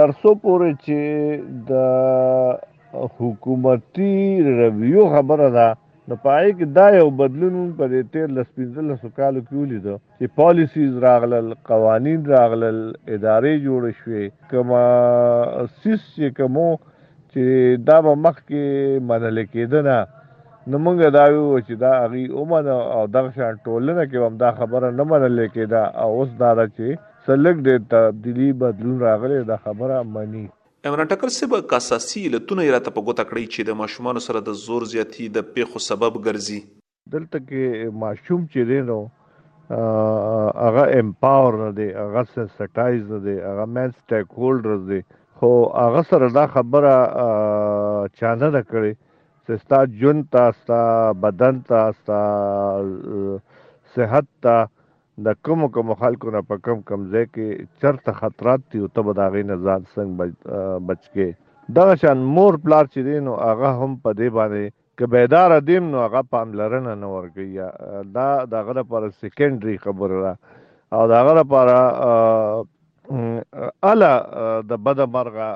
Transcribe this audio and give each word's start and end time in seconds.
ترسو 0.00 0.36
پورې 0.42 0.82
چې 0.88 1.40
د 1.70 2.74
حکومتي 2.96 4.12
رویو 4.58 5.04
خبره 5.14 5.48
ده 5.56 5.66
نو 6.10 6.14
پای 6.24 6.52
کې 6.58 6.66
دا 6.78 6.84
یو 6.96 7.08
بدلون 7.22 7.56
په 7.80 7.88
دې 7.92 8.04
تیر 8.12 8.28
لس 8.36 8.46
پنځلس 8.60 9.00
کالو 9.16 9.42
کې 9.48 9.56
ولیدو 9.62 9.96
چې 10.18 10.30
پالیسیز 10.42 10.94
راغلل 11.06 11.50
قوانین 11.72 12.22
راغلل 12.34 12.78
ادارې 13.16 13.52
جوړ 13.66 13.98
شوې 13.98 14.24
کما 14.54 14.82
سیس 15.82 16.06
چې 16.14 16.32
کومو 16.40 16.68
چې 17.32 17.46
دا 17.90 17.98
به 18.06 18.14
مخ 18.26 18.40
کې 18.48 19.04
منل 19.12 19.42
کېدنه 19.52 19.98
نو 20.72 20.80
موږ 20.86 21.12
دا 21.20 21.26
یو 21.36 21.46
چې 21.66 21.80
دا 21.84 21.92
هغه 21.98 22.24
اومن 22.42 22.72
او 22.78 23.04
دغه 23.18 23.36
شان 23.38 23.62
ټولنه 23.68 24.08
کې 24.10 24.26
هم 24.26 24.40
دا 24.46 24.54
خبره 24.62 24.94
نه 25.00 25.08
منل 25.12 25.42
کېده 25.56 25.84
او 26.04 26.08
اوس 26.20 26.34
دا 26.44 26.54
چې 26.60 27.00
سلګ 27.28 27.56
دې 27.68 27.76
تبدیلی 27.96 28.52
بدلون 28.64 29.00
راغلی 29.10 29.44
دا 29.52 29.58
خبره 29.66 30.02
مانی 30.14 30.46
عمران 30.86 31.06
ټکر 31.10 31.28
سبا 31.34 31.58
کاساسي 31.70 32.20
لتون 32.32 32.58
راته 32.72 32.90
په 32.96 33.02
ګوته 33.06 33.22
کړی 33.30 33.44
چې 33.52 33.62
د 33.70 33.78
ماشومان 33.78 34.18
سره 34.26 34.40
د 34.48 34.52
زور 34.58 34.84
زیاتی 34.90 35.24
د 35.36 35.46
پیښو 35.54 35.78
سبب 35.86 36.12
ګرځي 36.26 36.60
دلته 37.14 37.40
کې 37.46 37.96
ماشوم 38.02 38.44
چې 38.52 38.68
دینو 38.68 38.98
هغه 40.64 40.84
امپاور 41.00 41.54
نه 41.62 41.70
دی 41.80 41.88
هغه 42.02 42.22
سټایز 42.58 43.02
نه 43.12 43.18
دی 43.26 43.34
هغه 43.48 43.64
مین 43.74 43.90
سټیک 43.98 44.26
هولډرز 44.42 44.82
دی 44.92 45.00
خو 45.40 45.50
هغه 45.82 46.02
سره 46.12 46.26
دا 46.38 46.44
خبره 46.54 46.94
چانه 48.18 48.48
نه 48.56 48.62
کړي 48.70 48.92
چې 49.46 49.52
ستا 49.64 49.80
جون 50.02 50.22
تاسو 50.40 51.20
بدن 51.26 51.62
تاسو 51.74 53.44
صحت 53.98 54.26
تاسو 54.46 54.77
د 55.26 55.32
کوم 55.46 55.64
کوم 55.74 55.88
خلکو 56.00 56.30
نه 56.34 56.40
په 56.48 56.56
کم 56.66 56.82
کم 56.88 57.04
ځای 57.12 57.24
کې 57.28 57.62
چرته 57.84 58.12
خطرات 58.18 58.66
دي 58.74 58.82
او 58.82 58.90
ته 58.98 59.02
به 59.06 59.12
دا 59.20 59.24
غي 59.36 59.40
نه 59.48 59.56
ځان 59.66 59.86
څنګه 59.94 60.66
بچ 60.90 61.00
کې 61.14 61.28
دا 61.78 61.84
شان 62.02 62.20
مور 62.36 62.58
پلار 62.66 62.90
چې 62.90 63.06
دین 63.08 63.30
او 63.32 63.38
هغه 63.46 63.72
هم 63.80 63.96
په 64.04 64.12
دې 64.20 64.28
باندې 64.36 64.76
که 65.00 65.10
بیدار 65.14 65.56
دیم 65.70 65.90
نو 65.94 66.04
هغه 66.04 66.22
پاملرنه 66.36 66.94
نه 67.02 67.10
ورګیا 67.14 67.66
دا 68.18 68.28
دغه 68.54 68.78
لپاره 68.80 69.10
سیکنډري 69.18 69.76
خبره 69.86 70.22
ده 70.28 70.34
او 70.98 71.02
دغه 71.16 71.34
لپاره 71.40 71.76
الا 73.90 74.14
د 74.70 74.80
بد 74.88 75.04
مرغه 75.18 75.50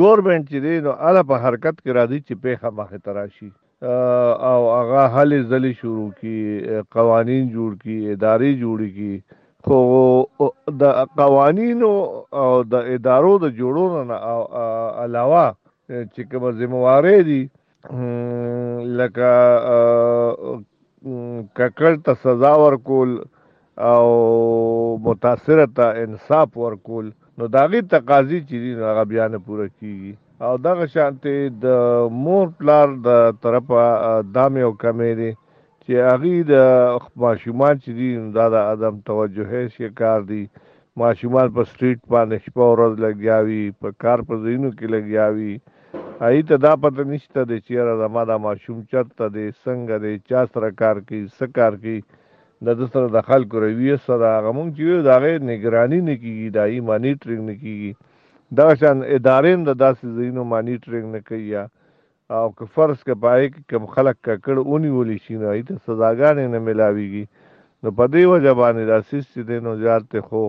ګورمنټ 0.00 0.50
چې 0.52 0.62
دی 0.64 0.74
نو 0.86 0.94
اله 1.08 1.24
په 1.30 1.40
حرکت 1.44 1.80
کې 1.80 1.96
راځي 1.98 2.18
چې 2.26 2.42
پیښه 2.44 2.76
مخې 2.78 3.06
ته 3.06 3.18
راشي 3.18 3.50
او 4.50 4.70
هغه 4.78 5.02
حل 5.14 5.32
ځلې 5.52 5.72
شروع 5.80 6.08
کی 6.20 6.36
قوانین 6.98 7.50
جوړ 7.56 7.74
کی 7.84 7.96
ادارې 8.02 8.52
جوړ 8.62 8.88
کی 8.98 9.20
خو 9.66 10.50
د 10.80 11.06
قوانینو 11.20 11.90
او 12.42 12.48
د 12.74 12.90
ادارو 12.96 13.32
د 13.44 13.54
جوړولو 13.60 14.04
نه 14.10 14.18
علاوه 15.04 15.46
چې 15.54 16.30
کوم 16.32 16.48
ذمہواره 16.60 17.16
دي 17.30 17.40
لکه 19.00 19.32
ککړ 21.58 22.00
ته 22.08 22.14
سزا 22.26 22.52
ورکول 22.66 23.10
او 23.78 24.98
متاثر 25.02 25.66
ته 25.78 25.84
انصاف 26.02 26.56
ورکول 26.58 27.10
نو 27.38 27.46
داغي 27.56 27.82
تقاضي 27.94 28.38
چې 28.48 28.56
هغه 28.90 29.04
بیان 29.10 29.36
پوره 29.48 29.66
کیږي 29.78 30.12
او 30.46 30.52
دغه 30.68 30.86
شانته 30.86 31.50
د 31.64 31.66
مور 32.24 32.46
پلار 32.62 32.88
د 33.08 33.28
طرفه 33.44 33.84
دامه 34.38 34.60
او 34.68 34.72
کمې 34.84 35.12
دي 35.20 35.30
چې 35.84 35.92
هغه 36.10 36.32
د 36.52 36.54
ماشومان 37.26 37.74
چې 37.84 37.90
دي 38.00 38.10
دا 38.40 38.46
د 38.56 38.72
ادم 38.72 38.94
توجه 39.12 39.62
شي 39.76 39.88
کار 40.02 40.20
دي 40.32 40.42
ماشومان 41.02 41.52
په 41.54 41.62
سټریټ 41.70 41.98
باندې 42.12 42.38
شپه 42.46 42.64
ورځ 42.74 42.92
لګیاوي 43.06 43.62
په 43.80 43.88
کار 44.02 44.18
په 44.28 44.40
زینو 44.44 44.68
کې 44.78 44.86
لګیاوي 44.94 45.52
ای 46.28 46.36
ته 46.50 46.56
دا 46.64 46.72
پته 46.82 47.04
نشته 47.16 47.42
د 47.50 47.62
چیرې 47.66 47.94
زما 48.04 48.24
دا 48.32 48.36
ماشوم 48.50 48.82
چرته 48.92 49.28
دي 49.36 49.46
څنګه 49.64 49.96
دي 50.04 50.14
چا 50.30 50.46
سره 50.54 50.76
کار 50.82 51.04
کوي 51.08 51.20
څه 51.38 51.56
کار 51.58 51.78
کوي 51.84 52.00
د 52.64 52.66
د 52.78 52.82
سره 52.92 53.06
د 53.16 53.22
خلکو 53.30 53.54
رویه 53.64 53.96
سره 54.08 54.26
هغه 54.36 54.50
مونږ 54.56 54.68
چې 54.78 55.02
دا 55.08 55.16
غي 55.22 55.32
نگرانی 55.52 56.00
نه 56.08 56.14
کیږي 56.22 56.48
دا 56.58 56.64
یې 56.74 56.80
مانیټرینګ 56.90 57.42
نه 57.48 57.54
کیږي 57.62 57.92
دا 58.58 58.66
شان 58.80 58.96
ادارې 59.16 59.52
د 59.68 59.70
داسې 59.84 60.06
زینو 60.18 60.44
مانیټرینګ 60.52 61.06
نه 61.14 61.20
کوي 61.28 61.54
او 62.36 62.44
که 62.58 62.64
فرض 62.76 62.98
که 63.06 63.14
پای 63.24 63.42
کم 63.70 63.84
خلک 63.94 64.16
ککړ 64.26 64.56
اونې 64.68 64.90
ولې 64.96 65.16
شي 65.24 65.34
نه 65.42 65.48
ایت 65.56 65.68
سزاګانې 65.86 66.46
نه 66.54 66.58
ملاويږي 66.68 67.24
نو 67.82 67.88
په 67.98 68.04
دې 68.14 68.22
وجه 68.32 68.52
باندې 68.60 68.84
دا 68.92 68.98
سیس 69.10 69.24
چې 69.32 69.40
دینو 69.50 69.72
زیات 69.82 70.08
ته 70.14 70.20
خو 70.28 70.42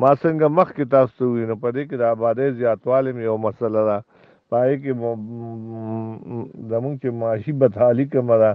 ما 0.00 0.10
څنګه 0.22 0.46
مخ 0.58 0.68
کې 0.76 0.84
تاسو 0.96 1.24
وی 1.34 1.44
نو 1.50 1.56
په 1.64 1.68
دې 1.74 1.82
کې 1.88 1.96
د 2.02 2.04
آبادې 2.14 2.46
زیاتواله 2.60 3.10
یو 3.28 3.36
مسله 3.46 3.80
ده 3.90 3.98
پای 4.50 4.72
کې 4.82 4.92
زمونږ 6.70 6.96
چې 7.02 7.08
معاشي 7.20 7.52
بدحالي 7.62 8.06
کومه 8.16 8.36
ده 8.42 8.52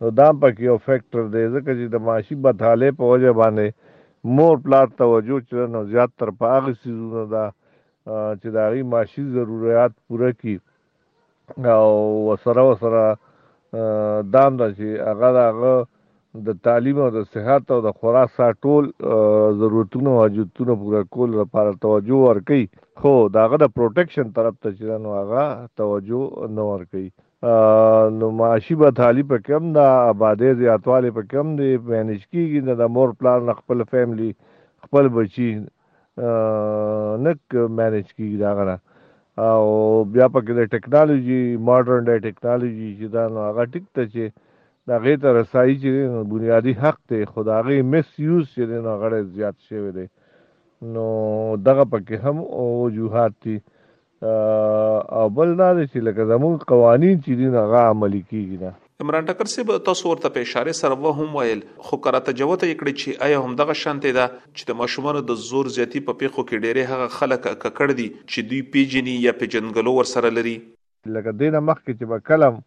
نو 0.00 0.06
دا 0.18 0.26
پکې 0.40 0.62
یو 0.68 0.74
فیکٹر 0.86 1.22
دی 1.34 1.40
ځکه 1.54 1.70
چې 1.78 1.84
د 1.94 2.02
معاشي 2.08 2.36
بدحالې 2.42 2.90
په 2.98 3.04
وجه 3.12 3.30
باندې 3.40 3.68
مور 4.40 4.54
پلار 4.66 4.86
توجه 5.02 5.38
چرنه 5.50 5.80
زیات 5.94 6.12
تر 6.22 6.30
پاغ 6.42 6.68
سيزونه 6.82 7.24
دا 7.34 7.44
چې 7.52 8.54
د 8.56 8.60
هغه 8.66 8.84
معاشي 8.94 9.24
ضرورت 9.38 9.96
پوره 10.08 10.32
کړي 10.38 11.76
او 11.80 11.92
وسره 12.28 12.66
وسره 12.70 13.02
دام 14.36 14.60
دا 14.62 14.70
چې 14.76 15.06
هغه 15.10 15.30
دغه 15.40 15.74
د 16.46 16.58
تعلیم 16.68 17.02
او 17.06 17.10
د 17.16 17.26
صحت 17.36 17.70
او 17.76 17.80
د 17.88 17.94
خوراک 18.00 18.32
ساتول 18.40 18.88
ضرورتونو 19.64 20.14
او 20.16 20.18
حاجتونو 20.22 20.78
پوره 20.84 21.02
کول 21.18 21.36
لپاره 21.42 21.78
توجه 21.86 22.22
ورکړي 22.26 22.74
خو 23.04 23.14
داغه 23.38 23.62
د 23.64 23.74
پروټیکشن 23.78 24.32
طرف 24.40 24.58
ته 24.62 24.74
چې 24.74 25.06
نو 25.06 25.16
هغه 25.20 25.48
توجه 25.82 26.50
نه 26.58 26.70
ورکړي 26.72 27.08
نو 27.42 28.30
معاشي 28.34 28.74
به 28.78 28.88
تھالی 29.00 29.22
په 29.32 29.36
کم 29.48 29.66
دا 29.74 29.86
آبادې 29.88 30.56
زیاتواله 30.60 31.10
په 31.18 31.22
کم 31.32 31.50
دی 31.58 31.68
مینج 31.90 32.24
کیږي 32.32 32.60
دا, 32.66 32.74
دا 32.80 32.86
مور 32.94 33.12
پلان 33.18 33.52
خپل 33.58 33.82
فیملی 33.90 34.30
خپل 34.84 35.08
بچی 35.16 35.50
نک 37.26 37.56
مینج 37.78 38.06
کیږي 38.16 38.38
دا 38.42 38.50
غره 38.60 38.76
او 39.44 40.02
بیا 40.16 40.26
پکې 40.34 40.52
د 40.58 40.74
ټیکنالوژي 40.74 41.38
ماډرن 41.68 42.04
د 42.10 42.20
ټیکنالوژي 42.26 42.90
چې 42.98 43.06
دا 43.14 43.28
نو 43.36 43.46
هغه 43.48 43.64
ټیک 43.76 43.84
ته 43.94 44.02
چې 44.12 44.32
دا 44.90 44.98
غي 45.06 45.14
ته 45.26 45.38
رسایي 45.40 45.74
چې 45.80 46.28
بنیادی 46.36 46.72
حق 46.84 46.98
ته 47.12 47.18
خداغي 47.36 47.78
مس 47.94 48.08
یوز 48.28 48.50
چې 48.54 48.82
نو 48.90 48.98
غړې 49.06 49.40
زیات 49.40 49.64
شوی 49.70 49.90
دی 50.00 50.06
نو 50.96 51.06
دغه 51.68 51.84
پکې 51.96 52.16
هم 52.24 52.36
او 52.60 52.64
وجوهات 52.84 53.32
دي 53.48 53.56
او 54.22 55.28
بل 55.38 55.52
دا 55.58 55.70
چې 55.72 56.04
لکه 56.08 56.24
زموږ 56.30 56.64
قوانين 56.72 57.16
چې 57.24 57.40
دین 57.40 57.52
هغه 57.60 57.82
عملي 57.94 58.22
کیږي 58.30 58.58
نه 58.62 58.72
عمران 59.04 59.26
ټکر 59.30 59.50
سیب 59.52 59.68
تاسو 59.88 60.08
ورته 60.12 60.32
په 60.36 60.46
اشاره 60.46 60.72
سره 60.78 60.96
و 61.02 61.12
هم 61.18 61.36
ویل 61.42 61.60
خو 61.88 61.98
کراته 62.06 62.34
جوته 62.40 62.72
کړی 62.80 62.94
چې 63.02 63.26
آیا 63.28 63.42
هم 63.44 63.54
دغه 63.62 63.76
شانته 63.82 64.14
ده 64.18 64.24
چې 64.32 64.70
د 64.70 64.78
ماشومان 64.80 65.20
د 65.28 65.38
زور 65.50 65.70
زیاتی 65.76 66.02
په 66.08 66.18
پیخو 66.22 66.44
کې 66.48 66.64
ډېرې 66.64 66.90
هغه 66.92 67.14
خلک 67.18 67.46
ککړ 67.66 67.94
دي 68.00 68.08
چې 68.32 68.50
دوی 68.52 68.60
پیجنی 68.76 69.14
یا 69.28 69.36
پیجنګلو 69.42 69.94
ور 69.98 70.10
سره 70.16 70.34
لري 70.40 70.56
لکه 71.18 71.36
دینه 71.44 71.62
مخ 71.70 71.82
کې 71.84 72.00
چې 72.00 72.14
په 72.14 72.28
کلم 72.32 72.58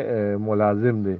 ملازم 0.50 1.04
دی 1.08 1.18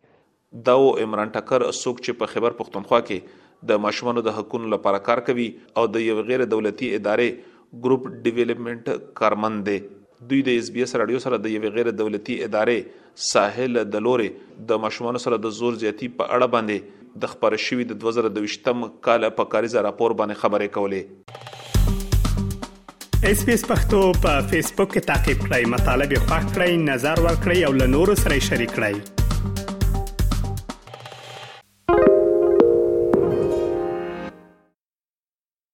دا 0.72 0.78
و 0.84 0.92
عمران 1.06 1.34
ټکر 1.38 1.68
څوک 1.70 2.04
چې 2.06 2.22
په 2.24 2.34
خبر 2.36 2.60
پښتونخوا 2.64 3.02
کې 3.12 3.44
د 3.72 3.84
ماشومانو 3.88 4.22
د 4.30 4.38
حقونو 4.40 4.74
لپاره 4.78 5.06
کار 5.12 5.24
کوي 5.30 5.48
او 5.82 5.84
د 5.98 6.06
یو 6.10 6.22
غیر 6.32 6.46
دولتي 6.56 6.96
ادارې 7.00 7.86
ګروپ 7.88 8.12
ډیولپمنٹ 8.28 8.92
کارمند 9.22 9.70
دی 9.72 9.80
دوی 10.30 10.40
د 10.48 10.56
اس 10.60 10.70
بي 10.76 10.82
اس 10.84 10.94
رادیو 11.02 11.18
سره 11.26 11.38
د 11.46 11.52
یو 11.56 11.70
غیر 11.78 11.88
دولتي 12.00 12.36
ادارې 12.46 13.26
ساحل 13.26 13.80
د 13.96 14.04
لوري 14.06 14.30
د 14.72 14.80
مشمون 14.86 15.20
سره 15.26 15.38
د 15.46 15.54
زور 15.60 15.78
زیاتی 15.84 16.10
په 16.22 16.30
اړه 16.36 16.54
باندې 16.56 17.12
د 17.26 17.32
خبر 17.34 17.58
شوی 17.66 17.86
د 17.92 18.00
2023م 18.06 18.86
کال 19.10 19.28
په 19.42 19.52
کاریز 19.56 19.76
راپور 19.90 20.18
باندې 20.24 20.42
خبرې 20.46 20.74
کولې 20.80 23.30
اس 23.34 23.46
پی 23.50 23.56
اس 23.60 23.68
پختو 23.74 24.02
په 24.26 24.48
فیسبوک 24.54 24.92
کې 24.96 25.12
تا 25.12 25.20
کې 25.28 25.46
پلی 25.46 25.70
مطلب 25.76 26.18
یو 26.18 26.24
فاک 26.32 26.44
کړئ 26.50 26.82
نظر 26.90 27.24
ور 27.28 27.40
کړئ 27.46 27.70
او 27.70 27.72
له 27.84 27.92
نورو 28.00 28.18
سره 28.26 28.42
شریک 28.50 28.76
کړئ 28.82 29.72